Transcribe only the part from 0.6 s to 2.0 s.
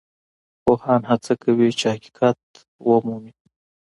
پوهان هڅه کوي چي